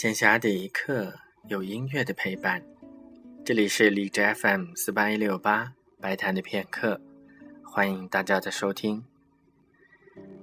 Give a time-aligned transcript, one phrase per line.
[0.00, 1.12] 闲暇的一刻，
[1.48, 2.64] 有音乐的陪伴。
[3.44, 6.98] 这里是荔枝 FM 四八一六八白谈的片刻，
[7.62, 9.04] 欢迎大家的收听。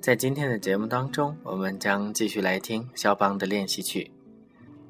[0.00, 4.10] 在今天的节目当中，我们将继续来听肖邦的练习曲。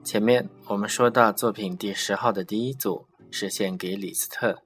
[0.05, 4.63] 前面我们说到作品第十号的第一组是献给李斯特，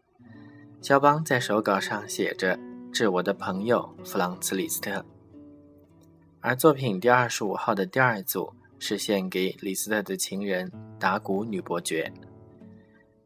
[0.83, 2.59] 肖邦在手稿上写着
[2.93, 5.07] “致我的朋友弗朗茨·李斯特”，
[6.43, 8.53] 而作品第二十五号的第二组。
[8.79, 12.13] 是献给李斯特的情人达古女伯爵。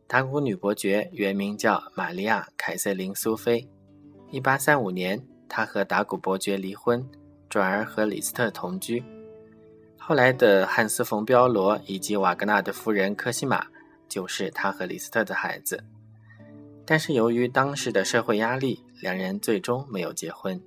[0.06, 3.68] 达古女伯爵原名叫玛利亚·凯瑟琳·苏菲。
[4.32, 7.08] 1835年，她和达古伯爵离婚，
[7.48, 9.02] 转而和李斯特同居。
[9.96, 13.66] 后来的汉斯·冯·彪罗以及瓦格纳的夫人科西玛，
[14.08, 15.84] 就是他和李斯特的孩子。
[16.84, 20.60] 但是由于当时的社会压力，两人最终没有结婚。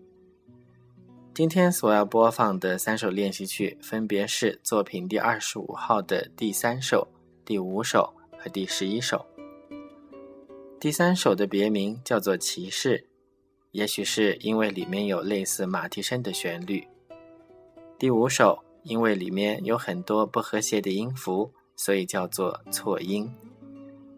[1.35, 7.07] 今天所要播放的三首练习曲，分别是作品第二十五号的第三首、
[7.43, 9.25] 第五首和第十一首。
[10.79, 12.99] 第三首的别名叫做《骑士》，
[13.71, 16.87] 也许是因为里面有类似马蹄声的旋律。
[17.97, 23.33] 第五首因为里面有很多不和谐的音符，所以叫做错音。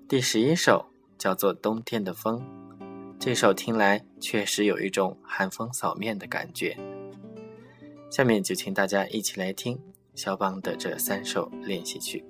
[0.10, 2.42] 第十一首叫做《冬天的风》，
[3.18, 6.78] 这首听来确实有一种寒风扫面的感觉。
[8.16, 9.78] 下面就请大家一起来听
[10.14, 12.24] 肖邦的这三首练习曲。